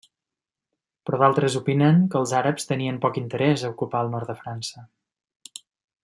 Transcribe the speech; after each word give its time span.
Però 1.09 1.17
d'altres 1.23 1.57
opinen 1.59 1.99
que 2.13 2.17
els 2.21 2.33
àrabs 2.39 2.65
tenien 2.71 2.97
poc 3.05 3.19
interès 3.23 3.65
a 3.69 3.73
ocupar 3.77 4.01
el 4.07 4.13
nord 4.17 4.31
de 4.35 4.39
França. 4.43 4.87